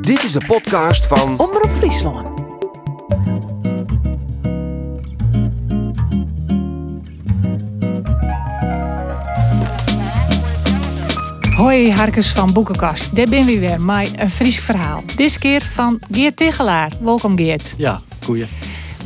[0.00, 2.40] Dit is de podcast van Omroep Friesland.
[11.56, 13.16] Hoi, harkers van Boekenkast.
[13.16, 15.02] Daar ben we weer met een Fries verhaal.
[15.16, 16.92] Dit keer van Geert Tegelaar.
[17.00, 17.74] Welkom Geert.
[17.76, 18.46] Ja, goeie.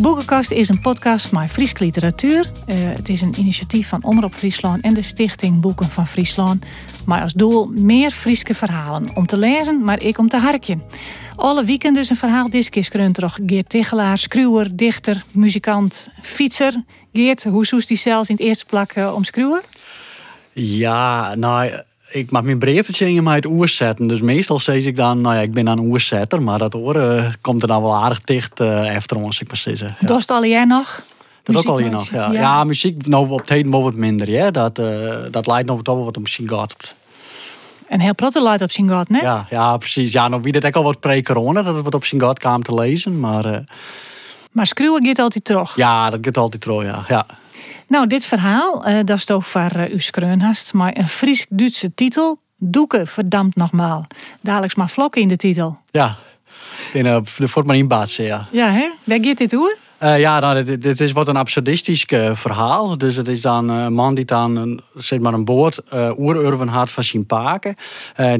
[0.01, 2.51] Boekenkast is een podcast met Frieske literatuur.
[2.67, 6.65] Eh, het is een initiatief van Omroep Friesland en de Stichting Boeken van Friesland.
[7.07, 10.83] Maar als doel meer Frieske verhalen om te lezen, maar ik om te harken.
[11.37, 12.49] Alle weekend dus een verhaal.
[12.49, 16.83] Keer toch Geert Tegelaar, schruwer, dichter, muzikant, fietser.
[17.13, 19.63] Geert, hoe zoest die zelfs in het eerste plak om schruwer?
[20.53, 22.61] Ja, nou, ik mag mijn
[22.99, 24.07] in mij het oer zetten.
[24.07, 26.43] Dus meestal zeg ik dan, nou ja, ik ben een oerzetter.
[26.43, 29.97] Maar dat oren komt er dan wel aardig dicht uh, efter ons, ik maar zeggen.
[30.01, 30.21] Ja.
[30.27, 31.05] Al jij nog?
[31.43, 32.33] Dat ook al je nog, ja.
[32.33, 32.41] ja.
[32.41, 32.65] ja.
[32.65, 34.51] muziek nou op het heden wel wat minder, ja.
[34.51, 36.95] Dat, uh, dat leidt nog wel wat op misschien gaat.
[37.89, 39.21] En heel protte leidt op zijn gaat, ne?
[39.21, 40.13] Ja, ja, precies.
[40.13, 42.63] Ja, nou wie dat ook al wat pre-corona, dat het wat op zijn gaat kwam
[42.63, 43.21] te lezen.
[43.21, 43.59] Maar, uh...
[44.53, 45.77] maar schreeuwen gaat altijd terug?
[45.77, 47.05] Ja, dat gaat altijd terug, ja.
[47.09, 47.27] ja.
[47.89, 52.39] Nou, dit verhaal, uh, dat is toch voor uh, u skreunhast, maar een Fries-Duitse titel.
[52.57, 54.07] Doeken, verdampt nogmaal.
[54.41, 55.79] Dadelijk maar vlokken in de titel.
[55.91, 56.17] Ja,
[56.93, 58.49] in, uh, de Fort baatse, ja.
[58.53, 58.91] Ja, hè?
[59.05, 59.77] Waar gaat dit hoor?
[60.03, 62.99] Uh, ja, nou, dit, dit, is wat een absurdistisch uh, verhaal.
[62.99, 66.69] Dus het is dan een man die dan een, zeg maar een boord uh, oerurven
[66.69, 67.75] had van zijn paken.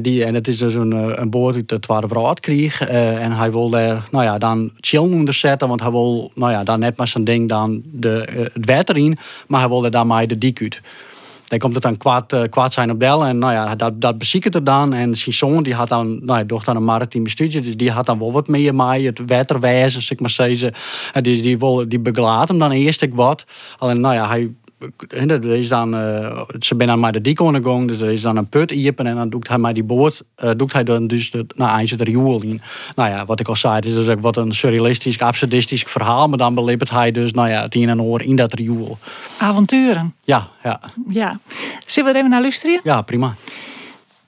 [0.01, 2.79] die, en het is dus een, een boord uit het Tweede Wereldoorlog.
[2.89, 5.67] en hij wil daar nou ja, dan chill onder zetten.
[5.67, 9.17] Want hij wil nou ja, dan net maar zijn ding dan de, het water in.
[9.47, 10.81] Maar hij wil er dan maar de dik.
[11.49, 13.25] Dan komt het dan kwaad, uh, kwaad zijn op Del.
[13.25, 14.93] En nou ja, dat, dat beziekert er dan.
[14.93, 17.61] En zoon die had dan, nou ja, doch dan een maritiem studie.
[17.61, 19.05] Dus die had dan wel wat meer mee.
[19.05, 20.73] Het waterwijzen, zeg maar zeggen.
[21.13, 23.45] En dus die, die begelaat hem dan eerst wat.
[23.77, 24.53] Alleen, nou ja, hij
[25.07, 28.37] er is dan, uh, ze zijn dan maar de dik ondergang, dus er is dan
[28.37, 31.31] een put iepen en dan doet hij maar die boord, uh, doet hij dan dus
[31.31, 32.61] de, nou, hij zit er in.
[32.95, 36.27] Nou ja, wat ik al zei, het is dus ook wat een surrealistisch, absurdistisch verhaal,
[36.27, 38.97] maar dan beleeft hij dus, nou ja, het een en oor in dat riool.
[39.37, 40.15] Avonturen.
[40.23, 40.79] Ja, ja.
[41.09, 41.39] Ja.
[41.85, 42.79] Zullen we er even naar luisteren?
[42.83, 43.35] Ja, prima.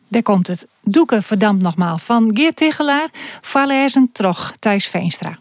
[0.08, 0.68] Daar komt het.
[0.84, 3.10] Doeken verdampt nogmaal van Geert Tegelaar,
[3.42, 5.38] Vallezen Trog, Thijs Veenstra.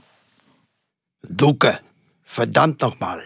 [1.21, 1.81] Doeken,
[2.25, 3.19] verdampt nogmaal.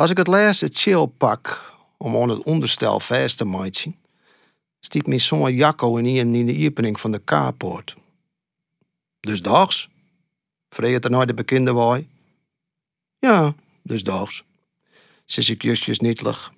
[0.00, 3.96] Als ik het laatste chill pak om aan het onderstel vast te maken,
[4.80, 7.96] stiep mijn zoon Jacco in in de opening van de kaarpoort.
[9.20, 9.88] Dus dags?
[10.68, 12.08] Vreet er naar de bekende waai?
[13.18, 14.44] Ja, dus dags.
[15.24, 16.52] Zes ik justjes nietlig.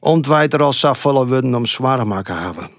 [0.00, 2.70] Ontwijt er als volle worden om zwaar maken hebben.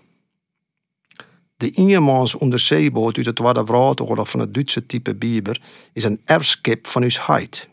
[1.58, 5.62] De Iermans onderzeeboot uit het Tweede Wereldoorlog van het Duitse type Bieber
[5.94, 7.68] is een erfskip van uw heid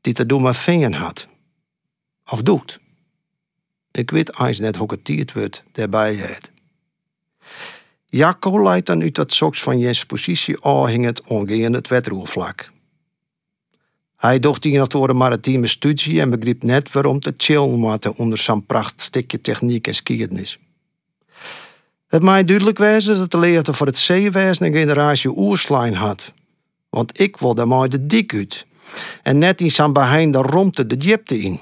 [0.00, 1.26] die te doen met vingen had.
[2.30, 2.78] Of doet.
[3.92, 6.50] Ik weet eens net hoe het het wordt daarbij het.
[8.06, 10.62] Jacco leidt dan uit dat soks van Jens positie
[11.04, 12.70] het ongeën het wetroervlak.
[14.16, 18.38] Hij docht die voor een maritieme studie en begreep net waarom te chillen moeten onder
[18.38, 20.58] zijn pracht stukje techniek en skiernis.
[22.06, 26.32] Het mij duidelijk wezen dat de leerte voor het zeewezen een generatie oerslijn had.
[26.88, 28.66] Want ik wilde mij de dik uit
[29.22, 29.92] en net in zijn
[30.32, 31.60] de romte de diepte in.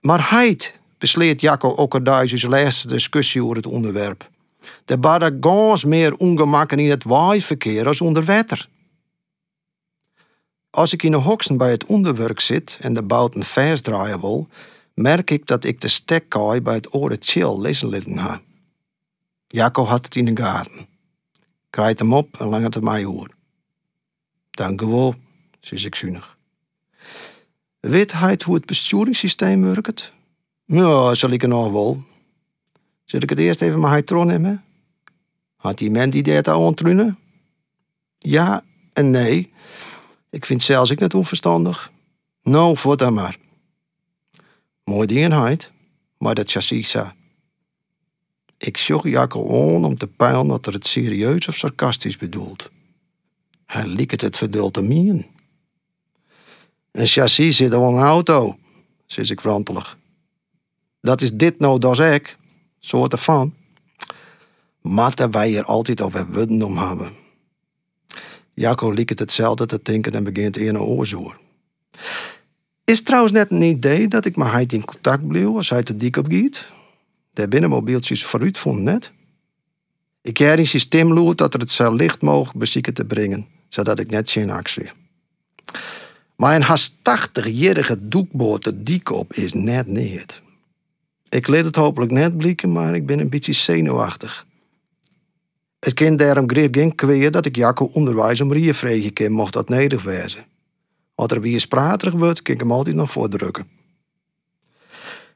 [0.00, 4.30] Maar heid besleert Jacco Okkerduizes laatste discussie over het onderwerp.
[4.84, 8.68] Er waren gans meer ongemakken in het waaiverkeer als onder water.
[10.70, 14.48] Als ik in de hoksen bij het onderwerk zit en de bouten vers draaien wil,
[14.94, 18.40] merk ik dat ik de stekkaai bij het oren chill lezen liggen ha.
[19.46, 20.86] Jacco had het in de gaten.
[21.70, 23.30] Krijt hem op en lang het mij hoor.
[24.50, 25.14] Dank u wel
[25.64, 26.36] zei ik zuinig.
[27.80, 30.12] Weet hij hoe het besturingssysteem werkt?
[30.64, 32.02] Ja, zal ik er nog wel.
[33.04, 34.64] Zal ik het eerst even mijn heitron nemen?
[35.56, 37.18] Had die man die dat aantrunnen?
[38.18, 39.50] Ja en nee.
[40.30, 41.92] Ik vind zelfs ik net onverstandig.
[42.42, 43.38] Nou, voor dan maar.
[44.84, 45.32] Mooi ding
[46.18, 46.96] maar dat chassis.
[48.58, 52.70] Ik zocht Jacco aan om te peilen dat er het serieus of sarcastisch bedoelt.
[53.66, 55.33] Hij liet het het verduld te.
[56.94, 58.56] Een chassis zit al een auto,
[59.06, 59.96] zei ik verantwoordelijk.
[61.00, 62.36] Dat is dit nou, dat ik.
[62.78, 63.54] Soort ervan.
[64.80, 67.12] Matten wij er altijd over wudden om hebben.
[68.54, 71.38] Jacco liet het hetzelfde te denken en begint in een oorzoer.
[72.84, 75.96] Is trouwens net een idee dat ik met hij in contact bleef als hij te
[75.96, 76.72] dik op giet?
[77.32, 79.12] De binnenmobieltjes vooruit vond net.
[80.22, 84.10] Ik heb een systeem dat er het zo licht mogelijk bezieken te brengen, zodat ik
[84.10, 84.90] net geen actie.
[86.36, 90.42] Maar een haast 80-jarige doekboot de is net niet.
[91.28, 94.46] Ik leed het hopelijk net blikken, maar ik ben een beetje zenuwachtig.
[95.78, 99.68] Het kind daarom greep geen kweer dat ik Jacco onderwijs om riervregen kan, mocht dat
[99.68, 100.44] nodig wezen.
[101.14, 103.68] Als er weer spraterig wordt, kan ik hem altijd nog voordrukken.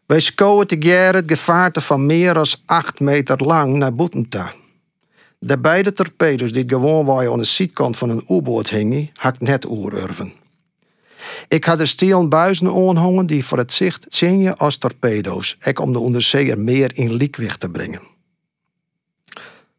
[0.06, 4.52] Wij schouwen together het gevaarte van meer dan 8 meter lang naar Boetenta.
[5.38, 9.64] De beide torpedo's die gewoon waren aan de zijkant van een U-boot hingen, had net
[9.64, 10.32] oerurven.
[11.48, 15.92] Ik had de stelen buizen aanhangen die voor het zicht zingen als torpedo's, ik om
[15.92, 18.02] de onderzeeër meer in liekwicht te brengen.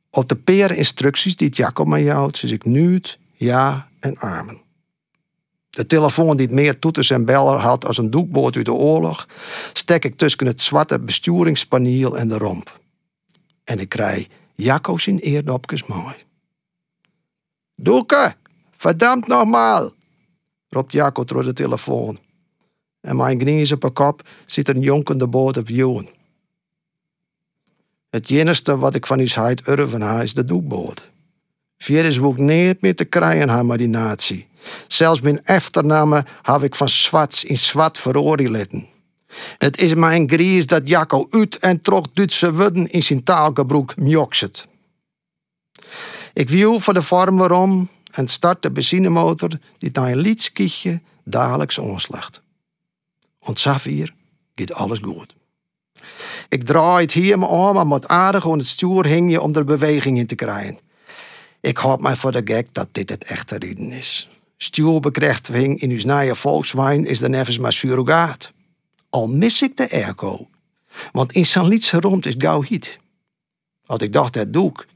[0.10, 3.02] Op de peren instructies die Jacob mij houdt, zie ik nu
[3.34, 4.62] ja en amen.
[5.70, 9.28] De telefoon die meer toeters en beller had als een doekboot uit de oorlog,
[9.74, 12.80] stek ik tussen het zwarte besturingspaniel en de romp.
[13.64, 16.16] En ik krijg Jacco zijn eerdopjes mooi.
[17.76, 18.36] Doeke,
[18.76, 19.92] verdammt nogmaal,
[20.70, 22.20] roept Jacco door de telefoon.
[23.02, 26.10] En mijn op kop zit een jonkende boot op joen.
[28.10, 31.12] Het enige wat ik van uw heid urven ha is de doekboot.
[31.78, 34.48] Vier is niet meer te krijgen ha die natie.
[34.88, 38.88] Zelfs mijn eftername heb ik van zwart in zwart veroorlitten.
[39.58, 44.68] Het is mijn gries dat Jacco uit en trok Duitse wudden in zijn taalgebroek mjokset.
[46.34, 51.78] Ik viel voor de vorm waarom en start de benzinemotor die naar een liedskietje dagelijks
[51.78, 52.42] onslacht.
[53.40, 54.14] Want Safir
[54.56, 55.36] gaat alles goed.
[56.50, 59.56] Ik draai het hier me om, maar met aardig aan het stuur hing je om
[59.56, 60.80] er beweging in te krijgen.
[61.62, 64.30] Ik hoop mij voor de gek dat dit het echte reden is.
[64.58, 68.52] Stuurbekrachtiging in uw nieuwe Volkswagen is dan even maar surrogaat.
[69.10, 70.48] Al mis ik de airco.
[71.12, 73.00] Want in San Lietse rond is gauw hiet.
[73.86, 74.88] Als ik dacht, dat doe ik.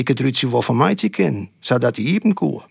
[0.00, 2.62] Ik het ruitje wel van te kennen, zodat hij even koe.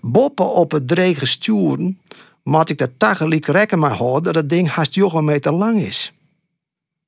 [0.00, 2.00] Boppen op het drege sturen,
[2.42, 6.12] moet ik de tagelijk rekken maar houden dat het ding haast een meter lang is.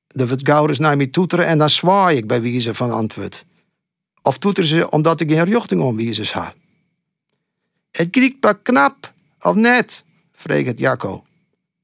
[0.06, 3.44] De wordt gauw eens naar mij toeteren en dan zwaai ik bij wijze van antwoord.
[4.22, 6.54] Of toeteren ze omdat ik geen richting omwijzers ha.
[7.90, 10.04] Het kriegt pas knap, of net?
[10.32, 11.24] vreeg Jacco.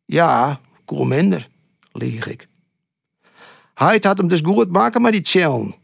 [0.04, 1.48] Ja, koel minder,
[1.92, 2.48] lieg ik.
[3.74, 5.79] Hij had hem dus goed maken met die chillen.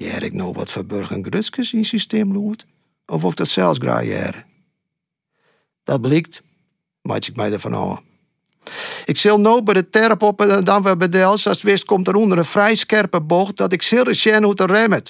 [0.00, 2.36] Ja, ik nou wat voor burgergrutskes in systeem?
[3.06, 4.44] Of of dat zelfs graaieren?
[5.82, 6.42] Dat blijkt,
[7.02, 8.00] maak ik mij ervan aan.
[9.04, 12.08] Ik zal nou bij de terp op en dan weer bij als het wist komt
[12.08, 15.02] er onder een vrij scherpe bocht dat ik zeer chen hoe te remmen.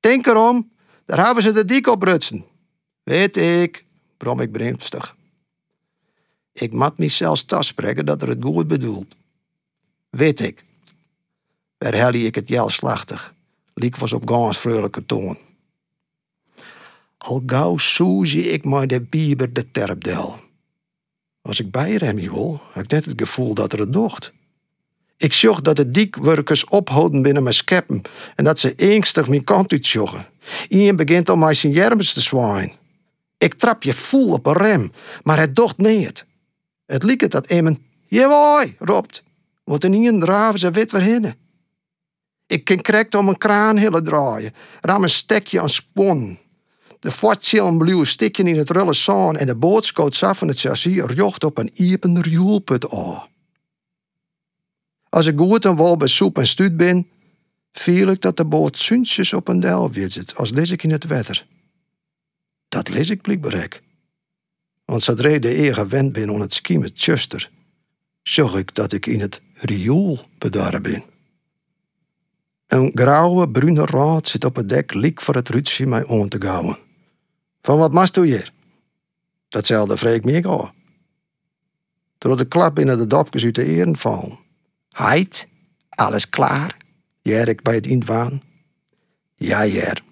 [0.00, 0.70] Denk erom,
[1.04, 2.44] daar hebben ze de dik op rutsen.
[3.02, 3.84] Weet ik,
[4.16, 5.16] brom ik brinstig.
[6.52, 9.14] Ik mat mezelf spreken dat er het goed bedoelt.
[10.10, 10.64] Weet ik.
[11.78, 13.34] Waar ik het jel slachtig.
[13.74, 15.38] Liek was op gans vrolijke toon.
[17.18, 17.76] Al gauw
[18.22, 20.38] zie ik maar de bieber de terpdel.
[21.42, 24.32] Als ik bij hem wil, heb ik net het gevoel dat er het docht.
[25.16, 28.02] Ik zag dat de diekwerkers ophouden binnen mijn scheppen
[28.34, 30.26] en dat ze eenstig mijn kant uitjoggen.
[30.68, 32.72] Iemand begint om mij zijn jermens te zwaaien.
[33.38, 36.26] Ik trap je vol op een rem, maar het docht niet.
[36.86, 39.22] Het liep het dat iemand Jawoi, roept,
[39.64, 41.34] want in een draven ze wit weer.
[42.50, 46.38] Ik kan krekt om een kraan hele draaien, ram een stekje aan spon.
[47.00, 50.48] De fortje een blauwe stikje in het rulle zaan en de boot schoot af van
[50.48, 53.28] het chassis jocht op een iepen rioelput aan.
[55.08, 57.08] Als ik goed en wel bij soep en stuut ben,
[57.72, 61.04] viel ik dat de boot zuntjes op een deel zit, als lees ik in het
[61.04, 61.46] wetter.
[62.68, 63.80] Dat lees ik blijkbaar
[64.84, 67.50] Want zodra de eer gewend ben om het ski met Chuster,
[68.22, 71.18] zag ik dat ik in het riool bedaren ben.
[72.70, 76.40] Een grauwe, bruine raad zit op het dek liek voor het rutje mij aan te
[76.40, 76.78] gouwen.
[77.62, 78.52] Van wat mast u hier?
[79.48, 80.70] Datzelfde vreek me ik al.
[82.18, 84.38] Door de klap binnen de dopjes uit de eren vallen.
[84.88, 85.46] Heid,
[85.88, 86.76] alles klaar?
[87.22, 88.42] ik bij het inwaan.
[89.34, 90.02] Ja, jer.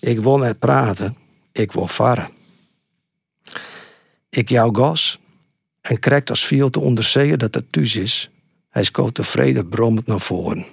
[0.00, 1.16] Ik wil net praten,
[1.52, 2.30] ik wil varen.
[4.28, 5.20] Ik jou gas
[5.80, 8.30] en krijgt als veel te onderzeeën dat het thuis is.
[8.68, 10.66] Hij schoot tevreden brommend naar voren.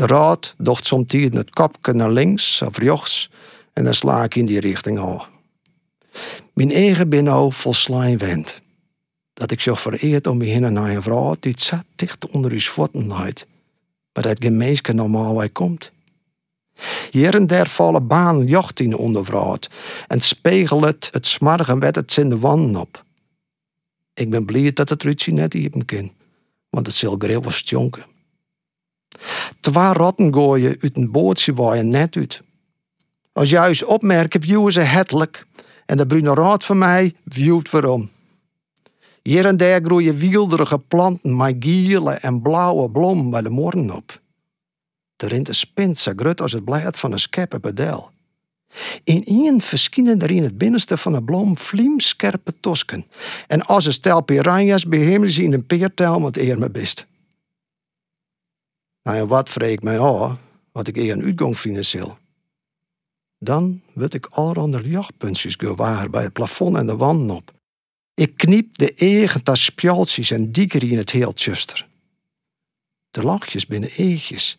[0.00, 3.30] De raad docht soms het kopje naar links of rechts
[3.72, 5.26] en dan sla ik in die richting al.
[6.52, 8.60] Mijn eigen ben nou vol wend.
[9.32, 13.06] Dat ik zo vereerd om heen naar een vrouw die zat dicht onder uw voeten
[13.06, 15.90] maar dat gemeenske normaal wij komt.
[17.10, 19.68] Hier en der vallen baan jocht in ondervraat
[20.06, 23.04] en spiegelt het, smargen wet het in de wanden op.
[24.14, 26.12] Ik ben blij dat het Rutsie net hier kan,
[26.70, 28.09] want het zal greel was jonken.
[29.60, 32.40] Twee rotten gooien uit een bootje waaien net uit.
[33.32, 35.46] Als juist opmerken, viewen ze hetelijk
[35.86, 38.10] en de brune raad van mij viewt waarom.
[39.22, 44.20] Hier en daar groeien wilderige planten met gele en blauwe bloemen bij de morgen op.
[45.16, 48.10] De rinte spint zo groot als het blad van een skeppe bedel.
[49.04, 53.06] In een verschijnen er in het binnenste van de blom vliemscherpe tosken.
[53.46, 57.06] En als een stel piranha's behemelen ze in een peertel wat eer me best.
[59.02, 60.36] Nou ja, wat vreek mij af,
[60.72, 62.18] wat ik eer een uitgang financieel.
[63.38, 67.52] Dan word ik allerhande jachtpuntjes gewaar bij het plafond en de wanden op.
[68.14, 71.88] Ik kniep de eigen tas spjaltjes en dieker in het heel tjuster.
[73.10, 74.58] De lachjes binnen eegjes,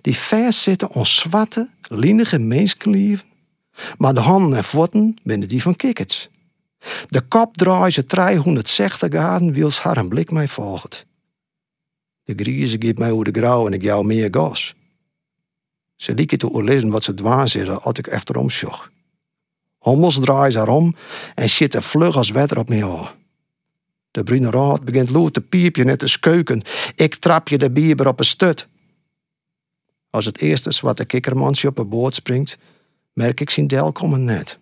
[0.00, 3.26] die vers zitten ons zwarte, linige mensenlieven,
[3.98, 6.28] maar de handen en voeten binnen die van kikkets.
[7.08, 11.06] De kop draait ze 360 graden, wils haar een blik mij volgt.
[12.24, 14.74] De griezen geeft mij hoe de grauw en ik jou meer gas.
[15.96, 18.90] Ze lieken te oorlezen wat ze dwaan zitten als ik achterom zocht.
[19.78, 20.94] Hommels draaien ze om
[21.34, 23.08] en zitten vlug als wetter op me aan.
[24.10, 26.62] De bruine raad begint lood te piepje en te skeuken.
[26.94, 28.66] Ik trap je de bieber op een stut.
[30.10, 32.58] Als het eerste zwarte kikkermansje op een boot springt,
[33.12, 34.58] merk ik zijn del komen net.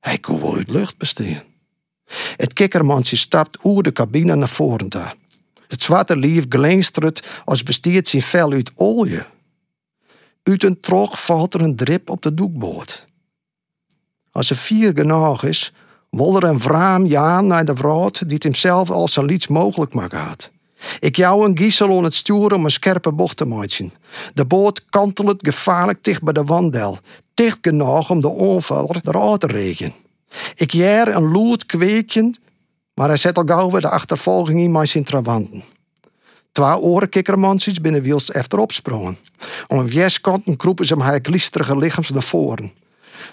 [0.00, 1.42] Hij kon wel uit lucht besteden.
[2.36, 5.14] Het kikkermansje stapt oer de cabine naar voren toe.
[5.68, 9.22] Het zwarte lief glinstert als besteedt zijn vel uit olie.
[10.42, 13.04] Uit een trog valt er een drip op de doekboord.
[14.30, 15.72] Als er vier genoeg is,
[16.10, 19.94] wil er een vraam jaan naar de vrouw die het hemzelf als zo liets mogelijk
[19.94, 20.50] maakt.
[21.00, 23.92] Ik jou een giesel om het sturen om een scherpe bocht te maken.
[24.34, 26.98] De boot kantelt gevaarlijk dicht bij de wandel,
[27.34, 29.92] dicht genoeg om de onvaller eruit te regen.
[30.54, 32.34] Ik jaar een lood kweekje,
[32.98, 35.62] maar hij zet al gauw de achtervolging in mijn zijn trawanten.
[36.52, 39.18] Twee orenkikkermansjes binnen wiels achterop sprongen.
[39.66, 42.72] Om een weskanten kroepen ze mijn glisterige lichaams naar voren.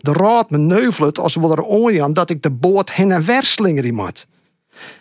[0.01, 3.43] De raad me neuvelt als we er ooien dat ik de boot heen en weer
[3.43, 4.27] slingeren moet.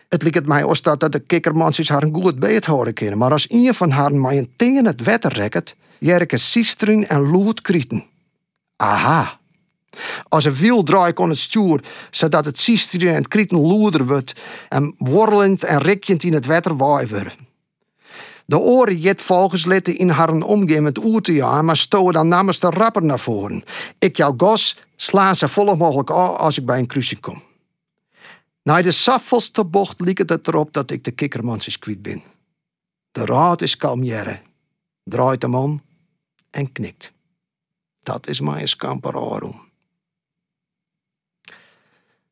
[0.08, 3.32] Het lijkt mij als dat, dat de kikkermansjes haar een goed beet houden kunnen, maar
[3.32, 8.04] als een van haar mij een tegen het wetter rekt, jerken sisteren en lood krieten.
[8.76, 9.38] Aha.
[10.28, 14.32] Als een wiel draai kon het stuur, zodat het sisteren en het krieten loeder wordt
[14.68, 17.32] en worrelend en rikkend in het wetter waaien
[18.46, 22.70] de oren jet volgens letten in haar omgaan met oer maar stoten dan namens de
[22.70, 23.64] rapper naar voren.
[23.98, 27.42] Ik jouw gos sla ze volle mogelijk aan als ik bij een kruising kom.
[28.62, 32.22] Na de saffelste bocht liep het erop dat ik de kikkermansjes kwijt ben.
[33.12, 34.40] De raad is kalmjere,
[35.04, 35.82] draait hem om
[36.50, 37.12] en knikt.
[38.00, 39.63] Dat is mijn scamparorum.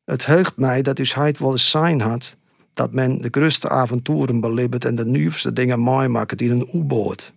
[0.05, 2.35] Het heugt mij dat u heid wel eens zijn had
[2.73, 7.33] dat men de grootste avonturen beleeft en de nieuwste dingen meemaakt in een U-boot.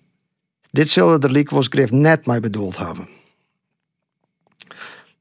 [0.70, 3.08] Ditzelfde liek was Griff net mij bedoeld hebben.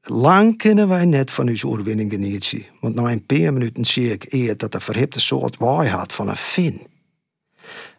[0.00, 4.32] Lang kunnen wij net van uw oorwinning genieten, want na een paar minuten zie ik
[4.32, 6.86] eer dat de verhipte soort waai had van een fin.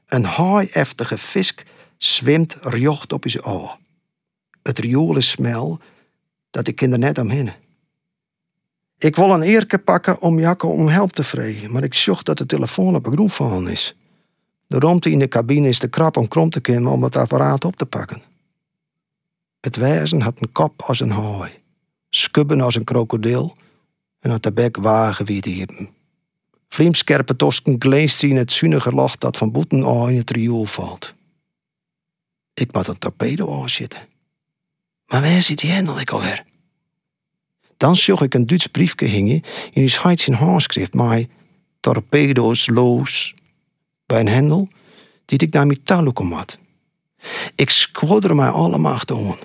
[0.05, 1.63] Een haai-eftige visk
[1.97, 3.77] zwemt rjocht op zijn oog.
[4.63, 5.79] Het riool smel
[6.49, 7.51] dat ik kinder net omheen.
[8.99, 12.37] Ik wil een eerke pakken om Jacco om help te vragen, maar ik zocht dat
[12.37, 13.95] de telefoon op een groen van is.
[14.67, 17.65] De romte in de cabine is te krap om krom te kunnen om het apparaat
[17.65, 18.21] op te pakken.
[19.59, 21.51] Het wezen had een kop als een haai,
[22.09, 23.55] skubben als een krokodil
[24.19, 25.89] en had de bek wagen wie te.
[26.67, 31.13] Vliemskerpe tosken gleest in het zunnige locht dat van boeten al in het riool valt.
[32.53, 33.99] Ik moet een torpedo aanzitten.
[35.05, 36.43] Maar waar zit die hendel ik alweer?
[37.77, 39.41] Dan zag ik een Duits briefje hingen
[39.71, 41.23] in die scheids in handschrift maar
[41.79, 43.33] torpedo's loos
[44.05, 44.67] bij een hendel
[45.25, 46.57] die ik naar mijn had.
[47.55, 49.37] Ik squadder mij allemaal achterom.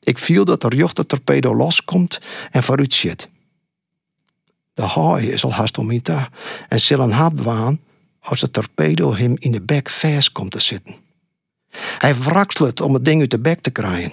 [0.00, 2.20] Ik viel dat de jochte torpedo loskomt
[2.50, 3.28] en vooruit zit.
[4.74, 6.30] De haai is al haast om ta
[6.68, 7.80] en zal een hap waan
[8.20, 10.94] als de torpedo hem in de bek vers komt te zitten.
[11.98, 14.12] Hij wrakselt om het ding uit de bek te krijgen.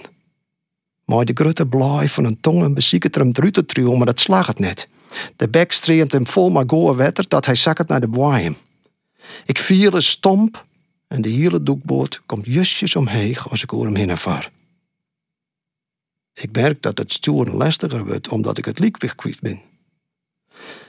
[1.04, 4.46] Maar de grote blaai van een tong bezieket er hem eruit te maar dat slag
[4.46, 4.88] het net.
[5.36, 8.56] De bek streemt hem vol maar goe wetter dat hij zakkert naar de boeien.
[9.44, 10.66] Ik viel een stomp
[11.08, 14.52] en de hele doekboot komt justjes omheen als ik over hem heen vaar.
[16.34, 19.60] Ik merk dat het sturen lastiger wordt omdat ik het liekwicht kwijt ben.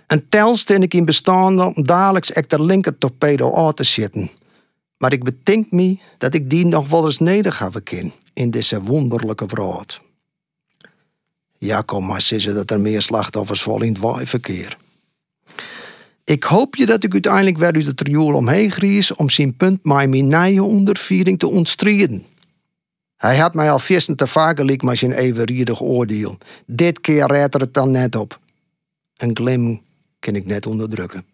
[0.07, 4.29] En tel sten ik in bestaan om dadelijks ek de linker torpedo aan te zitten.
[4.97, 9.45] Maar ik bedenk me dat ik die nog wel eens neder kan in deze wonderlijke
[9.47, 10.03] vraag.
[11.65, 14.77] Ja, kom maar zeggen dat er meer slachtoffers vallen in het waaiverkeer.
[16.23, 19.83] Ik hoop je dat ik uiteindelijk weer uit het riool omheen gries om zijn punt
[19.83, 22.25] mijn nieuwe onderviering te ontstreden.
[23.15, 26.37] Hij had mij al vissen te vaak met zijn evenredig oordeel.
[26.65, 28.39] Dit keer redt er het dan net op.
[29.17, 29.81] Een glim
[30.19, 31.25] kan ik net onderdrukken.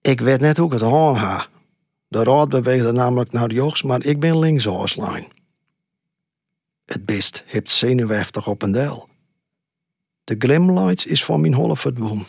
[0.00, 1.46] Ik weet net hoe ik het aan
[2.08, 5.24] De raad beweegde namelijk naar rechts, maar ik ben links aanslaan.
[6.92, 9.08] Het beest hebt zenuwachtig op een deel.
[10.24, 12.24] De glimlights is van mijn holle verdwon.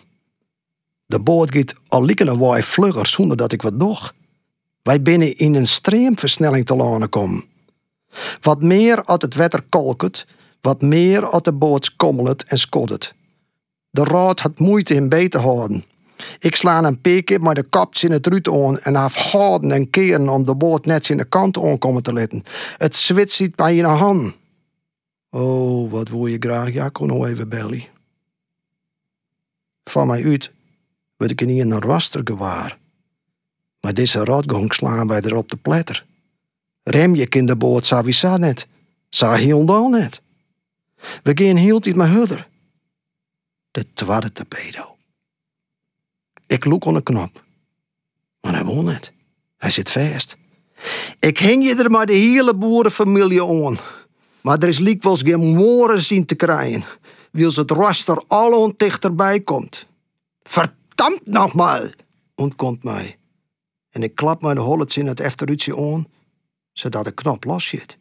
[1.06, 3.98] De boot gaat al een waai vlugger zonder dat ik wat doe.
[4.84, 7.44] Wij binnen in een streamversnelling te lanen komen.
[8.42, 10.28] Wat meer als het wetter kolket,
[10.62, 13.14] wat meer als de boot skommelet en skoddet.
[13.90, 15.86] De raad had moeite in beet te houden.
[16.40, 20.30] Ik sla een peekje maar de kaps in het ruut aan en afhouden en keren
[20.30, 22.44] om de boot net in de kant aankomen te letten.
[22.78, 24.40] Het zwit zit bij je hand.
[25.34, 27.90] Oh, wat wil je graag, ja, nou even belly.
[29.84, 30.52] Van mij uit
[31.18, 32.80] word ik niet in een raster gewaar.
[33.82, 36.06] Maar deze rotgang slaan wij er op de pletter.
[36.84, 38.68] Rem je in de boot sowieso net.
[39.10, 40.22] Sa heel net.
[41.24, 42.50] We gaan heel tijd met hudder.
[43.72, 44.96] De tweede torpedo.
[46.48, 47.44] Ik loek aan de knop.
[48.42, 49.12] Maar hij won net.
[49.58, 50.38] Hij zit vast.
[51.20, 53.78] Ik hing je er maar de hele boerenfamilie aan.
[54.42, 56.84] Maar er is wel geen woorden zien te krijgen.
[57.32, 59.88] Wils het raster al dichterbij komt.
[60.44, 61.90] Verdammt nogmaal,
[62.36, 63.18] ontkomt mij.
[63.90, 66.08] En ik klap mijn hollets in het efteruitje aan,
[66.72, 67.98] zodat de knop los zit.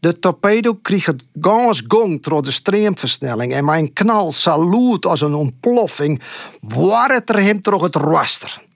[0.00, 5.34] De torpedo kreeg het gas gong door de streamversnelling en mijn knal saluut als een
[5.34, 6.22] ontploffing,
[6.60, 8.66] waar het er hem terug het raster.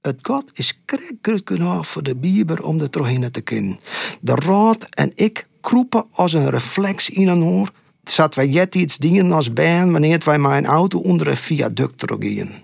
[0.00, 3.78] Het gat is krek genoeg voor de bieber om er terug te kunnen.
[4.20, 7.70] De raad en ik kroepen als een reflex in een oor.
[8.04, 12.62] Zat wij jet iets dingen als baan wanneer wij mijn auto onder een viaduct gingen.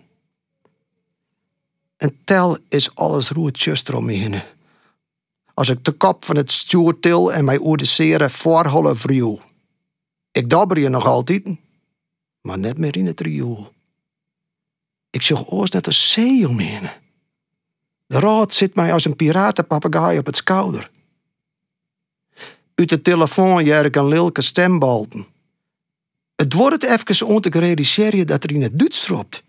[1.96, 4.42] En tel is alles roertjes eromheen.
[5.54, 9.38] Als ik de kop van het stuur til en mij oerdeseren voorholle vrouw.
[10.32, 11.56] Ik dabber je nog altijd,
[12.40, 13.72] maar net meer in het riool.
[15.10, 16.90] Ik zag oors net een zee omheen.
[18.06, 20.90] De raad zit mij als een piratenpapegaai op het schouder.
[22.74, 25.26] Uit de telefoon jerk een lilke stembalten.
[26.36, 29.42] Het wordt even om te realiseren dat er in het Duits roept.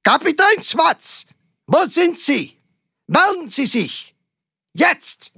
[0.00, 1.24] Kapitein Schwarz,
[1.64, 2.56] wo sind Sie?
[3.04, 4.12] Melden Sie sich.
[4.70, 5.30] Jetzt!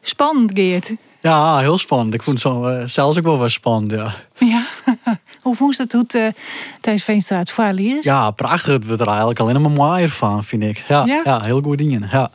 [0.00, 0.90] Spannend, Geert.
[1.20, 2.14] Ja, heel spannend.
[2.14, 4.14] Ik vond het zo, uh, zelfs ook wel wel spannend, ja.
[4.38, 4.66] Ja,
[5.50, 6.34] hoe vond je het hoe
[6.80, 8.04] Thijs Veenstra het is?
[8.04, 8.72] Ja, prachtig.
[8.72, 10.84] Het wordt er eigenlijk alleen maar mooi van, vind ik.
[10.88, 11.20] Ja, ja?
[11.24, 12.30] ja heel goed dingen, ja.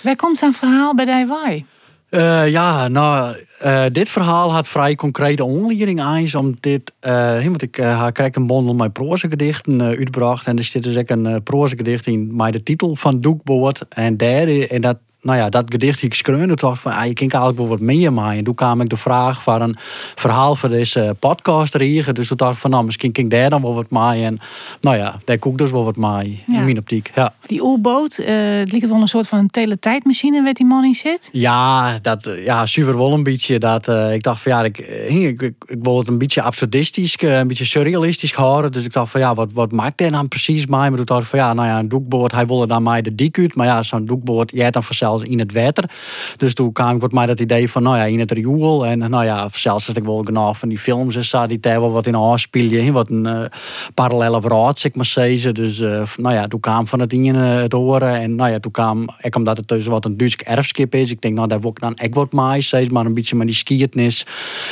[0.00, 1.66] Waar komt zijn verhaal bij die
[2.10, 6.34] uh, ja, nou, uh, dit verhaal had vrij concrete onleiding aan.
[6.38, 10.46] Om dit, uh, want ik uh, krijg een bondel met prozegedichten uitgebracht.
[10.46, 13.84] En er zit dus ook een prozegedicht in met de titel van Doekboord.
[13.88, 17.28] En daar, en dat nou ja, dat gedicht ik schreeuwde toch van, ah, je kan
[17.28, 18.38] eigenlijk wel wat meer maken.
[18.38, 19.76] En toen kwam ik de vraag van een
[20.14, 22.14] verhaal voor deze podcast regen.
[22.14, 24.26] Dus toen dacht ik van, nou, misschien kan ik daar dan wel wat maaien.
[24.26, 24.38] En
[24.80, 27.10] nou ja, daar koek dus wel wat maaien, in mijn optiek.
[27.14, 27.34] Ja.
[27.46, 30.94] Die oerboot, uh, lijkt het wel een soort van een teletijdmachine waar die man in
[30.94, 31.28] zit?
[31.32, 33.51] Ja, dat, ja, super wel een beetje.
[33.58, 37.16] Dat, uh, ik dacht van, ja, ik, ik, ik, ik, wil het een beetje absurdistisch,
[37.22, 38.72] uh, een beetje surrealistisch houden.
[38.72, 40.88] Dus ik dacht van, ja, wat, wat maakt hij dan precies mij?
[40.88, 43.54] Maar toen dacht van, ja, nou ja, een doekboord, hij wilde dan mij de dik.
[43.54, 45.90] Maar ja, zo'n doekboord, jij dan vanzelf in het water.
[46.36, 48.86] Dus toen kwam ik wat mij dat idee van, nou ja, in het riool.
[48.86, 51.92] En nou ja, zelfs als ik wel genoeg van die films is, die daar wel
[51.92, 52.92] wat in aanspelen.
[52.92, 53.50] Wat een
[53.94, 55.54] parallele verhaal, zeg maar zeggen.
[55.54, 55.78] Dus
[56.16, 58.20] nou ja, toen kwam van het in het horen.
[58.20, 61.10] En nou ja, toen kwam, ik omdat het dus wat een Duits erfskip is.
[61.10, 63.50] Ik denk, nou, daar word ik dan ik wat mij, steeds maar een beetje met
[63.50, 64.26] die skietnis.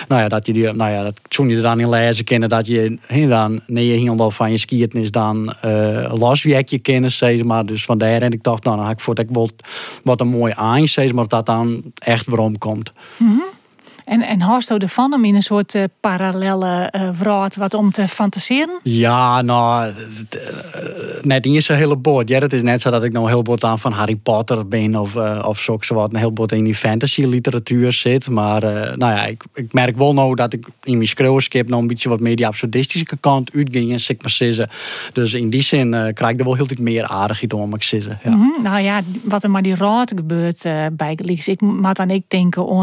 [0.09, 2.49] Nou ja, dat je die, nou ja, dat toen je er dan in lezen kennen,
[2.49, 7.67] dat je he, dan, nee, je van je skietnis dan uh, loswerkje kennen, steeds maar.
[7.67, 9.55] Dus vandaar en ik dacht, nou, dan had ik voor dat ik wat,
[10.03, 12.93] wat een mooi aan, steeds maar dat dan echt waarom komt.
[13.17, 13.50] -hmm.
[14.11, 16.93] En, en Horsto ervan om in een soort uh, parallelle
[17.25, 18.79] uh, wat om te fantaseren?
[18.83, 19.95] Ja, nou, uh,
[21.23, 22.29] net niet zo'n hele boord.
[22.29, 24.97] Ja, het is net zo dat ik nou heel boord aan van Harry Potter ben
[24.97, 26.13] of, uh, of zo, zo wat.
[26.13, 28.29] Een heel boord in die fantasy literatuur zit.
[28.29, 28.61] Maar
[28.97, 32.09] nou ja, ik, ik merk wel nou dat ik in mijn schreeuwskip nog een beetje
[32.09, 34.69] wat meer die absurdistische kant uitging en zeg maar zeggen.
[35.13, 38.19] Dus in die zin krijg ik er wel heel veel meer aardigheid om, ik zeggen.
[38.25, 38.31] Ja.
[38.31, 38.63] Mm -hmm.
[38.63, 42.81] Nou ja, wat er maar die raad gebeurt bij Ik moet aan ik denken uh,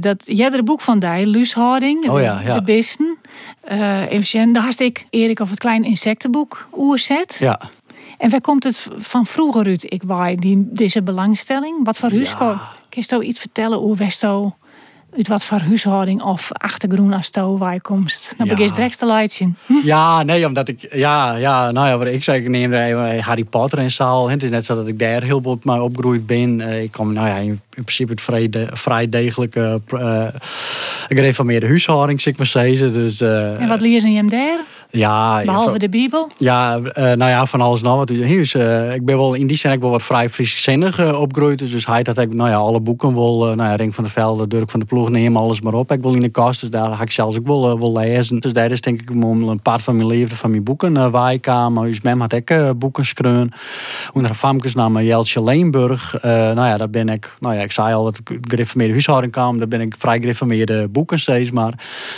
[0.00, 2.54] dat jij boek van die, Luushouding, oh ja, ja.
[2.54, 3.18] de beesten.
[3.72, 7.36] Uh, even daar had ik Erik of het klein insectenboek oerzet.
[7.40, 7.60] Ja.
[8.18, 11.84] En waar komt het van vroeger uit, ik waai, die, deze belangstelling?
[11.84, 12.38] Wat voor huis ja.
[12.88, 14.56] Kun je iets vertellen hoe Westo
[15.16, 18.34] uit wat voor huishouding of achtergroen als toe komst.
[18.36, 18.52] Dan ja.
[18.52, 19.48] begin je direct te leidje.
[19.84, 22.72] Ja, nee, omdat ik, ja, ja, nou ja, wat ik zei, ik neem
[23.20, 24.30] Harry Potter in zaal.
[24.30, 26.60] Het is net zo dat ik daar heel veel mee opgegroeid ben.
[26.60, 30.26] Eh, ik kom, nou ja, in, principe het vrij, de, vrij degelijke, uh,
[31.08, 32.92] gereformeerde huishouding, zeg maar zeggen.
[32.92, 34.58] Dus, uh, en wat leer je hem daar?
[34.90, 36.28] Ja, Behalve ja, de Bijbel.
[36.36, 38.08] Ja, eh, nou ja, van alles nog wat.
[38.08, 41.20] Hier is, eh, ik ben wel in die zin ik wel wat vrij frieszinnig uh,
[41.20, 41.58] opgegroeid.
[41.58, 44.10] Dus hij had ik, nou ja, alle boeken wel, uh, nou ja, Ring van de
[44.10, 45.92] Velde, Durk van de Ploeg, neem alles maar op.
[45.92, 48.40] Ik wil in de kast, dus daar ga ik zelfs ook wel, wel lezen.
[48.40, 50.94] Dus daar is denk ik een paar van mijn leven van mijn boeken.
[50.94, 53.52] Uh, Waaikamer, dus mem had ik boeken schreun.
[54.12, 56.22] Onder famkes naam Jeltje Leenburg.
[56.22, 59.58] nou ja, daar ben ik, nou ja, ik zei al dat ik gereformeerde huishouding kwam.
[59.58, 61.50] Daar ben ik vrij gereformeerde boeken steeds.
[61.50, 61.72] Maar,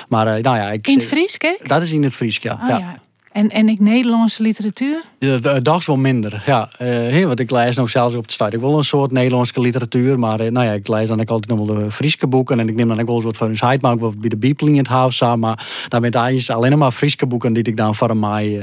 [0.08, 0.86] maar nou ja, ik...
[0.86, 1.00] In
[1.40, 1.68] het?
[1.68, 2.59] Dat is in het Fries, ja.
[2.62, 2.94] Oh, ja.
[3.32, 5.02] En, en ik Nederlandse literatuur?
[5.18, 6.42] Ja, dags wel minder.
[6.46, 8.52] Ja, uh, want ik lees nog zelfs op de stad.
[8.52, 11.58] Ik wil een soort Nederlandse literatuur, maar uh, nou ja, ik lees dan ook altijd
[11.58, 13.56] nog wel de Friese boeken en ik neem dan ook wel eens wat van hun
[13.56, 16.78] site, maar ook wel bij de Bibel in het huis Maar daar ben eigenlijk alleen
[16.78, 18.62] maar Friese boeken die ik dan voor mij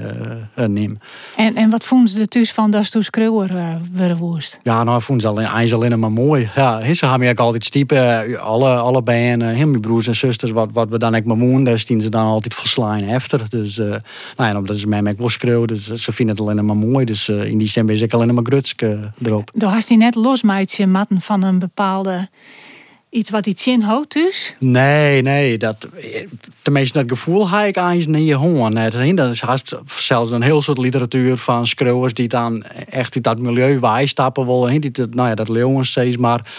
[0.56, 1.00] uh, neem.
[1.36, 3.80] En, en wat vonden ze er thuis van dat ze schreeuwer
[4.18, 4.60] woest?
[4.64, 6.50] Ja, nou vonden ze alleen, alleen maar mooi.
[6.56, 10.70] Ja, ze hebben ook altijd stiepen, alle, alle bijeen, uh, mijn broers en zusters, wat,
[10.74, 13.48] wat we dan ook maar moen, daar zien ze dan altijd verslaan heftig.
[13.48, 14.02] Dus, nou
[14.38, 17.06] ja, omdat ze mij ook wel schreeuwen, dus ze vinden het alleen maar mooi.
[17.06, 19.52] Dus uh, in die zin ben ik alleen maar grutske erop.
[19.54, 22.30] Door hast hij net losmeidje matten van een bepaalde
[23.10, 24.56] iets wat iets inhoudt dus?
[24.60, 25.58] Nee, nee.
[25.58, 25.88] Dat,
[26.62, 29.18] tenminste, dat gevoel heb ik eigenlijk niet gewoon net.
[29.18, 29.44] Dat is
[29.98, 34.82] zelfs een heel soort literatuur van schreeuwers die dan echt in dat milieu wijstappen willen.
[34.82, 36.52] Die, nou ja, dat leeuwen steeds maar.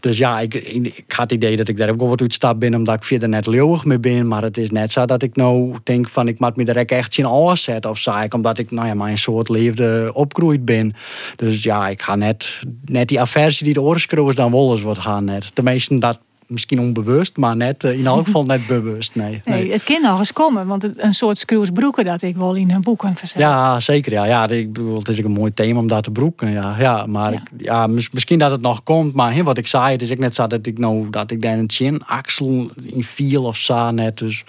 [0.00, 2.74] Dus ja, ik, ik had het idee dat ik daar ook wel wat uitstap ben,
[2.74, 4.28] omdat ik verder net leeuwig mee ben.
[4.28, 7.14] Maar het is net zo dat ik nou denk van ik moet me er echt
[7.14, 8.12] zien aanzetten of zo.
[8.30, 10.92] Omdat ik nou ja, mijn soort leefde opgroeid ben.
[11.36, 15.00] Dus ja, ik ga net, net die aversie die de oorschreeuwers dan wel eens wordt
[15.00, 15.54] gaan net.
[15.54, 19.14] Tenminste, dat misschien onbewust, maar net in elk geval net bewust.
[19.14, 19.62] Nee, nee.
[19.62, 22.80] nee het kan nog eens komen, want een soort screwsbroeken dat ik wel in een
[22.80, 23.48] boek kan verzetten.
[23.48, 24.12] Ja, zeker.
[24.12, 26.50] Ja, ja ik bedoel, het is ook een mooi thema om daar te broeken.
[26.50, 27.38] Ja, ja maar ja.
[27.38, 30.18] Ik, ja, misschien dat het nog komt, maar he, wat ik zei, het is ook
[30.18, 33.90] net zo dat ik nou dat ik daar een chin axel in viel of zo
[33.90, 34.18] net.
[34.18, 34.44] Dus.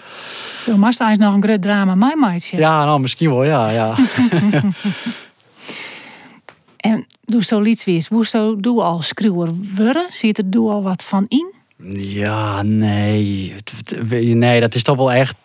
[0.76, 2.56] Maar is nog een groot drama, mijn maatje.
[2.56, 3.94] Ja, nou misschien wel, ja, ja.
[6.80, 10.06] en doe zo iets weer, hoe zo doe al schreeuwer worden?
[10.08, 11.52] Ziet er doe al wat van in?
[11.96, 13.54] Ja, nee.
[14.10, 15.36] Nee, dat is toch wel echt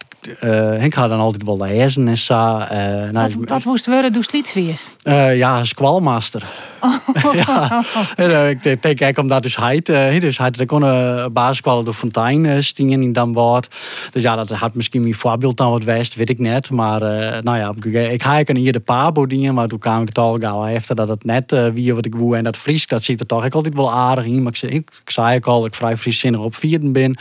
[0.44, 2.58] uh, ik had dan altijd wel lezen en zo.
[2.58, 2.68] Uh,
[3.10, 4.92] nou, wat, wat moest worden doe Slitsweers?
[5.04, 6.46] Uh, ja, squalmaster.
[7.34, 7.84] Ja,
[8.16, 12.64] en, ik denk eigenlijk omdat dus hij, uh, dus hij kon een basisschool de Fontein
[12.64, 13.68] stingen in dan wat.
[14.12, 16.70] Dus ja, dat had misschien mijn voorbeeld dan wat west, weet ik net.
[16.70, 17.00] Maar
[17.44, 17.74] nou ja,
[18.10, 21.10] ik ga ik hier de pabo dingen, maar toen kwam ik het al gauw dat
[21.10, 23.76] het net wie wat ik woe en dat Fries, dat ziet er toch ik altijd
[23.76, 24.44] wel aardig in.
[24.44, 27.18] Maar ik, ik, ik zei ook al dat ik vrij Frieszinnig op vierden ben.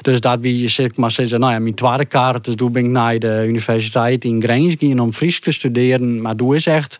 [0.00, 2.90] Dus dat wie zeg maar zeggen, nou ja, mijn tweede kaart dus toen ben ik
[2.90, 6.20] naar de universiteit in Grijns om Fries te studeren.
[6.20, 6.96] Maar doe is echt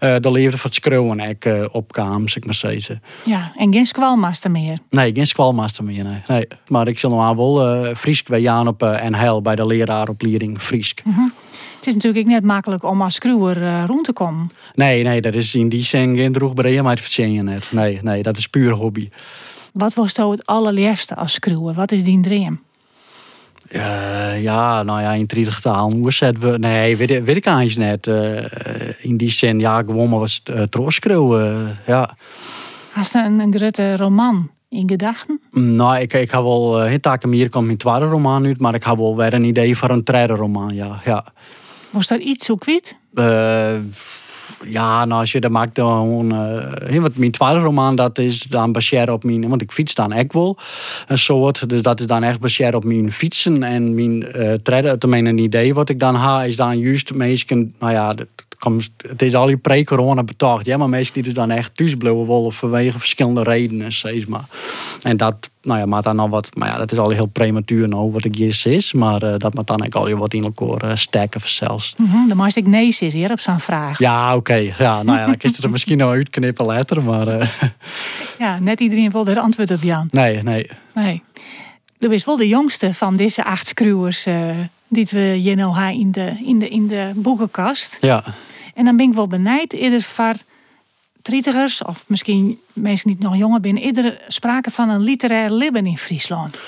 [0.00, 3.02] uh, de leefde van het schreeuwen ik uh, opkwam, zeg maar zeggen.
[3.24, 4.78] Ja, en geen squalmaster meer?
[4.90, 6.22] Nee, geen squalmaster meer, nee.
[6.26, 6.46] nee.
[6.68, 10.60] Maar ik zal nog wel uh, Fries bij Jaan op uh, NHL bij de leraaropleiding
[10.60, 10.94] Fries.
[11.04, 11.32] Mm -hmm.
[11.76, 14.48] Het is natuurlijk net makkelijk om als uh, rond te komen.
[14.74, 17.68] Nee, nee, dat is in die zin geen droogbreemheid verzinnen net.
[17.72, 19.08] Nee, nee, dat is puur hobby.
[19.72, 21.74] Wat was nou het allerliefste als schreeuwer?
[21.74, 22.60] Wat is die droom?
[23.72, 25.92] Uh, ja, nou ja, in 30 taal.
[26.00, 26.56] We?
[26.58, 28.06] Nee, weet, weet ik eigenlijk net.
[28.06, 31.78] Uh, in die zin, ja, gewoon maar wat uh, troostschreeuwen.
[31.86, 32.16] ja.
[33.12, 35.40] Een, een grote roman in gedachten?
[35.50, 36.98] Nou, ik, ik heb wel, uh,
[37.30, 40.04] hier komt mijn tweede roman uit, maar ik heb wel weer een idee voor een
[40.04, 41.00] derde roman, ja.
[41.04, 41.26] ja.
[41.90, 42.96] Was daar iets zo kwijt?
[44.64, 46.32] ja, nou als je dat maakt dan
[46.90, 50.32] uh, mijn tweede roman dat is dan baseerd op mijn, want ik fiets dan echt
[50.32, 50.58] wel
[51.06, 54.98] een soort, dus dat is dan echt baseerd op mijn fietsen en mijn uh, treden,
[54.98, 58.28] tenminste een idee wat ik dan ha is dan juist mensen, nou ja, dat,
[58.96, 62.26] het is al je pre-corona betaald, ja, maar mensen die dus dan echt thuis blijven
[62.26, 64.44] willen vanwege verschillende redenen, zeg maar.
[65.02, 67.88] En dat, nou ja, maar dan al wat, maar ja, dat is al heel prematuur
[67.88, 70.44] nou wat ik hier is, maar uh, dat moet dan eigenlijk al je wat in
[70.44, 71.94] elkaar uh, sterker zelfs.
[71.96, 73.98] Mm -hmm, ik nee is hier op zo'n vraag.
[73.98, 74.36] Ja, oké.
[74.38, 74.74] Okay.
[74.78, 77.28] Ja, nou ja, dan kun je er misschien nog uitknippen later, maar...
[77.28, 77.48] Uh...
[78.38, 80.08] Ja, net iedereen wil er antwoord op, Jan.
[80.10, 80.70] Nee, nee.
[80.94, 81.22] Nee.
[81.98, 84.26] Du bent wel de jongste van deze acht screwers
[84.88, 87.98] die we je nou in de, in, de, in de boekenkast.
[88.00, 88.24] Ja.
[88.78, 90.34] En dan ben ik wel benijd, eerder voor
[91.22, 95.98] trietigers, of misschien mensen niet nog jonger zijn, eerder sprake van een literair leven in
[95.98, 96.58] Friesland.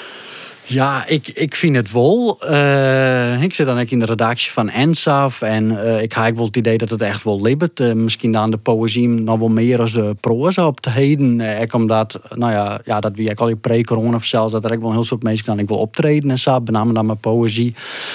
[0.73, 2.39] Ja, ik, ik vind het wel.
[2.51, 5.43] Uh, ik zit dan ook in de redactie van ENSAF.
[5.43, 7.81] En uh, ik heb wel het idee dat het echt wel lebt.
[7.81, 11.61] Uh, misschien dan de poëzie nog wel meer als de proza op te heden.
[11.61, 14.81] ik omdat, nou ja, ja dat wie ik al pre-corona of zelfs dat er ook
[14.81, 16.61] wel een heel soort mensen kan ik wil optreden en zo.
[16.61, 17.75] Benamen dan mijn poëzie.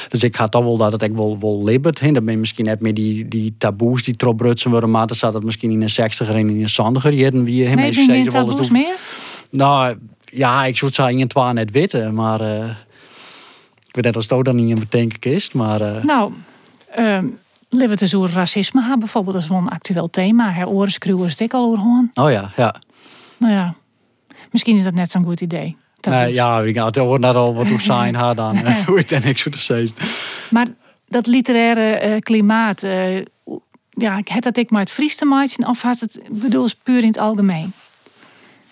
[0.09, 1.99] Dus ik ga toch wel dat het echt wel, wel lebt.
[1.99, 4.91] En dan ben je misschien net meer die, die taboes die trop brutsen worden.
[4.91, 7.13] Maar dan staat het misschien in een 60er en in een zandiger.
[7.13, 8.95] Je wie nee, taboes meer?
[9.49, 9.95] Nou
[10.35, 12.69] ja, ik zou het zeggen in het net weten, maar uh,
[13.87, 14.79] ik weet net als het ook dan niet een
[15.25, 15.51] is.
[15.51, 16.03] Maar, uh...
[16.03, 16.33] Nou,
[16.91, 17.25] ehm
[17.89, 19.33] het eens over racisme hebben, bijvoorbeeld.
[19.35, 20.51] Dat is wel een actueel thema.
[20.51, 22.11] Hè, orenskruwen is al over hoorn.
[22.13, 22.75] Oh ja, ja.
[23.37, 23.75] Nou ja,
[24.51, 25.77] misschien is dat net zo'n goed idee.
[26.01, 26.33] Nee, is.
[26.35, 28.55] ja, ik had net al wat hoe zijn haar dan.
[28.55, 29.95] eh, Hoe ik niks voor te zeggen.
[30.49, 30.67] Maar
[31.07, 33.17] dat literaire eh, klimaat, eh,
[33.89, 36.99] ja, het dat ik maar het Fries te maken of had het, bedoel, is puur
[36.99, 37.73] in het algemeen?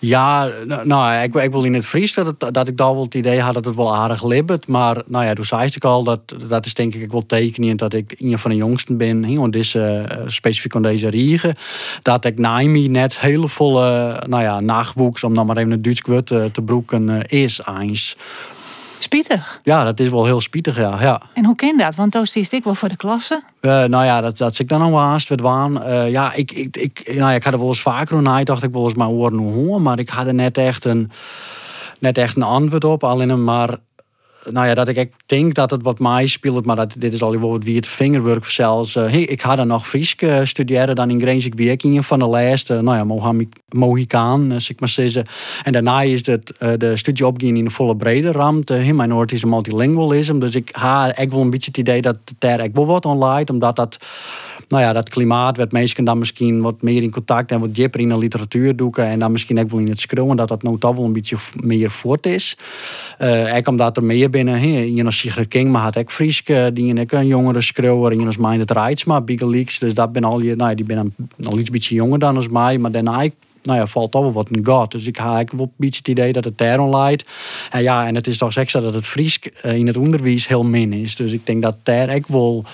[0.04, 3.14] Ja, nou, nou, ik, ik wil in het Fries dat, dat ik daar wel het
[3.14, 4.66] idee had dat het wel aardig libbert.
[4.66, 7.92] Maar nou ja, toen zei ik al, dat, dat is denk ik wel tekenend dat
[7.92, 9.24] ik een van de jongsten ben.
[9.24, 11.54] Hier, want deze, eh, specifiek aan deze riegen.
[12.02, 15.84] Dat ik na me net hele volle nou ja, nachtwoeks, om dan maar even het
[15.84, 18.16] Duits woord te, te broeken, eh, is eens.
[19.04, 19.58] Spietig.
[19.62, 21.00] Ja, dat is wel heel spietig, ja.
[21.00, 21.22] ja.
[21.34, 21.94] En hoe ken dat?
[21.94, 23.42] Want toen stiest ik wel voor de klasse.
[23.60, 25.82] Eh, nou ja, dat, dat ik dan al haast waan.
[25.82, 28.62] Eh, ja, ik, ik, ik, nou ja, ik had er wel eens vaker naar dacht
[28.62, 31.10] ik wel eens mijn oren horen, maar ik had er net echt een,
[31.98, 33.04] net echt een antwoord op.
[33.04, 33.76] Alleen maar,
[34.50, 37.38] nou ja, dat ik denk dat het wat mij speelt, maar dat, dit is al
[37.38, 38.96] wat wie het vingerwerk zelfs.
[38.96, 42.70] eh, hey, ik had er nog Fries studeren dan in Greenwich Werking van de lijst.
[42.70, 45.24] eh, nou ja, Mohicaan, eh, zeg ik maar zeggen.
[45.62, 48.70] En daarna is het, eh, de studie opgaan in een volle brede ramt.
[48.70, 50.38] Uh, mijn is multilingualisme.
[50.38, 53.46] Dus ik ha ik wel een beetje het idee dat daar ik wel wat online,
[53.46, 53.98] omdat dat
[54.68, 58.00] nou ja, dat klimaat werd mensen dan misschien wat meer in contact en wat dieper
[58.00, 60.78] in de literatuur doeken en dan misschien ook wel in het schreeuwen dat dat nou
[60.78, 62.56] toch wel een beetje meer voort is.
[63.18, 66.70] Eh ik omdat er meer binnen, hè, je als Sigrid King, maar had ik Frieske,
[66.72, 70.24] die ik een jongere schreeuwer, je als Mind het Rijtsma, Bigel Leaks, dus dat ben
[70.24, 72.90] al je, nou ja, die ben een, al iets beetje jonger dan als mij, maar
[72.90, 73.22] daarna
[73.64, 74.90] nou ja, valt toch wel wat in god.
[74.90, 77.24] Dus ik ha ik wel een beetje het idee dat het daarom leidt.
[77.70, 80.62] En ja, en het is toch extra dat het Fries eh, in het onderwijs heel
[80.62, 81.16] min is.
[81.16, 82.64] Dus ik denk dat daar ik wel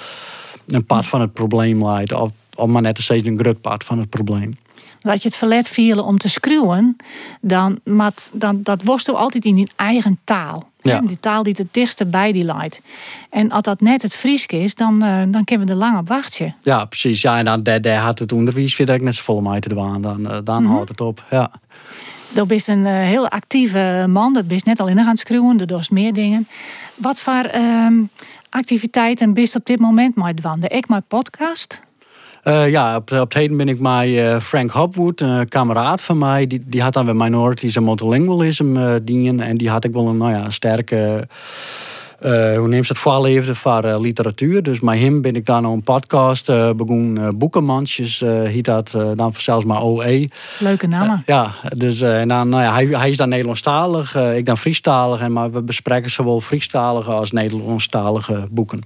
[0.72, 2.12] een part van het probleem leidt.
[2.12, 4.54] Of, of maar net steeds een groot part van het probleem.
[5.00, 6.96] Dat je het verlet vielen om te schreeuwen,
[7.40, 10.68] dan, mat, dan dat worst altijd in die eigen taal.
[10.82, 11.00] Ja.
[11.00, 12.82] Die taal die het dichtste bij die leidt.
[13.30, 16.08] En als dat net het Friesk is, dan, eh, dan kunnen we er lang op
[16.08, 16.56] wachten.
[16.62, 17.20] Ja, precies.
[17.20, 19.68] Ja, en dan daar, daar had het onderwijs weer direct net zo vol mee te
[19.68, 20.02] doen.
[20.02, 21.24] Dan, eh, dan houdt het op.
[21.30, 21.50] Ja.
[22.32, 24.32] Dat bist een eh, heel actieve man.
[24.32, 25.56] Dat bist net al in gaan schreeuwen.
[25.56, 26.48] Dat doet meer dingen.
[26.94, 27.94] Wat voor ehm,
[28.50, 30.76] activiteiten bist op dit moment met wandelen?
[30.76, 31.80] Ik mijn podcast.
[32.42, 36.46] Eh, ja, op, het heden ben ik met eh, Frank Hopwood, een kameraad van mij.
[36.46, 39.40] Die, die had dan weer minorities en multilingualism eh dienen.
[39.40, 41.28] En die had ik wel een nou ja, sterke,
[42.28, 44.62] hoe neemt ze het voorleefde voor eh, literatuur.
[44.62, 47.22] Dus met hem ben ik dan een podcast uh, begonnen.
[47.22, 50.28] Uh, Boekenmansjes eh hiet dat dan zelfs maar OE.
[50.58, 51.22] Leuke namen.
[51.26, 55.20] ja, dus en dan, nou ja, hij, hij is dan Nederlandstalig, ik dan Friestalig.
[55.20, 58.82] En, maar we bespreken zowel Friestalige als Nederlandstalige boeken.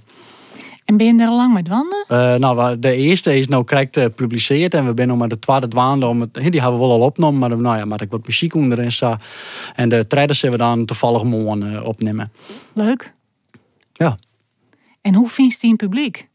[0.85, 2.05] En ben je er al lang met wandelen?
[2.11, 5.67] Uh, nou, de eerste is nou correct gepubliceerd en we zijn nog maar de tweede
[5.67, 6.33] dwaande om het.
[6.33, 8.91] Die hebben we wel al opgenomen, maar nou ja, maar ik wat muziek onder en
[8.91, 9.15] zo.
[9.75, 12.31] En de derde zullen we dan toevallig morgen opnemen.
[12.73, 13.13] Leuk.
[13.97, 14.17] Ja.
[15.01, 16.27] En hoe vindt je in publiek?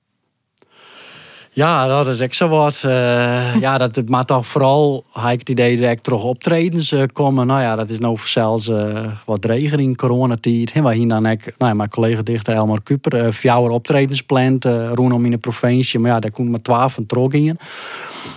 [1.52, 2.82] Ja, dat is extra wat.
[2.86, 7.02] Uh, ja, dat maar toch vooral had ik het idee dat ik terug optredens uh,
[7.12, 7.46] komen.
[7.46, 10.72] Nou ja, dat is nou zelfs uh, wat regen in coronatijd.
[10.72, 14.22] En waar hier dan ik, nou ja, mijn collega dichter Elmar Kuper, uh, vier optredens
[14.22, 15.98] plant, rondom in de provincie.
[15.98, 17.58] Maar ja, daar komt maar twaalf van terug in.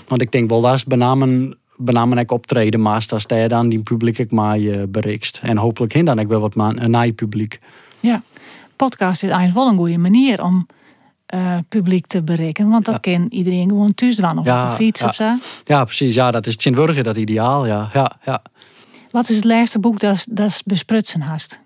[0.07, 3.83] Want ik denk wel, dat is benamen benamen ik optreden, maar als daar dan die
[3.83, 5.39] publiek ik mij uh, bereikt.
[5.43, 7.59] En hopelijk hin dan ik wel wat naai publiek.
[7.99, 8.23] Ja,
[8.75, 10.67] podcast is eigenlijk wel een goede manier om
[11.33, 12.69] uh, publiek te bereiken.
[12.69, 13.11] Want dat ja.
[13.11, 15.07] kan iedereen gewoon thuis doen of ja, op de fiets ja.
[15.07, 15.35] of zo.
[15.65, 16.13] Ja, precies.
[16.13, 17.65] Ja, dat is Tjinburger, dat ideaal.
[17.65, 17.89] Ja.
[17.93, 18.41] Ja, ja.
[19.11, 21.59] Wat is het laatste boek dat dat besprutsen hast?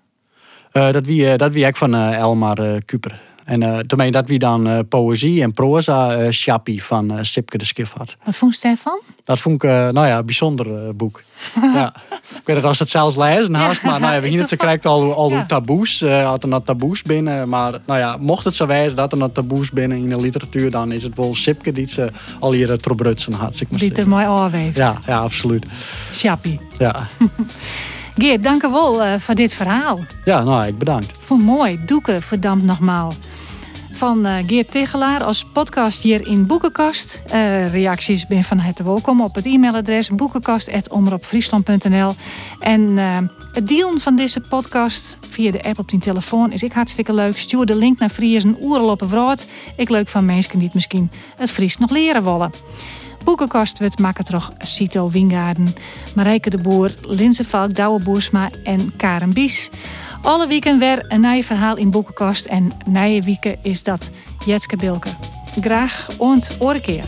[0.72, 3.20] Uh, dat wie, uh, dat wie ik van Elmar Kuper.
[3.48, 8.16] En uh, toen dat wie dan poëzie en proza uh, Chappie van Sipke de Skifhart.
[8.24, 9.00] Wat vond je daarvan?
[9.24, 11.22] Dat vond ik, nou ja, een bijzonder boek.
[11.74, 11.92] ja.
[12.20, 15.14] Ik weet het als het zelfs lezen haast, maar nou ja, we hier krijgt al,
[15.14, 15.46] al ja.
[15.46, 17.48] taboes, had er nog taboes binnen.
[17.48, 20.70] Maar nou ja, mocht het zo wijzen dat er nog taboes binnen in de literatuur,
[20.70, 22.08] dan is het wel Sipke die ze
[22.40, 23.62] al hier trobrutsen had.
[23.68, 24.76] Die er mooi afweeft.
[24.76, 25.66] Ja, ja, absoluut.
[26.12, 26.60] Chappie.
[26.78, 27.06] Ja.
[28.18, 30.00] Geert, dank je wel voor dit verhaal.
[30.24, 31.12] Ja, nou, ik bedankt.
[31.18, 31.80] Vond mooi.
[31.86, 33.14] Doeken, verdampt nogmaal.
[33.98, 37.22] Van uh, Geert Tegelaar als podcast hier in Boekenkast.
[37.26, 42.14] Uh, reacties ben van harte welkom op het e-mailadres boekenkast.omroepfriesland.nl
[42.60, 43.18] En uh,
[43.52, 47.38] het delen van deze podcast via de app op die telefoon is ik hartstikke leuk.
[47.38, 49.46] Stuur de link naar Fries een oerlopen vrood.
[49.76, 52.50] Ik leuk van mensen die het misschien het Fries nog leren willen.
[53.24, 55.74] Boekenkast wordt maken terug Cito Wingaarden,
[56.14, 59.70] Marijke de Boer, Linse Valk, Douwe Boersma en Karen Bies.
[60.22, 64.10] Alle weken weer een nieuw verhaal in Boekenkast en nieuwe weken is dat
[64.46, 65.08] Jetske Bilke.
[65.60, 67.04] Graag ont oren keer.